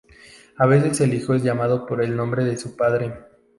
A 0.57 0.65
veces 0.65 0.99
el 1.01 1.13
hijo 1.13 1.35
es 1.35 1.43
llamado 1.43 1.85
por 1.85 2.01
el 2.01 2.15
nombre 2.15 2.43
de 2.43 2.57
su 2.57 2.75
padre. 2.75 3.13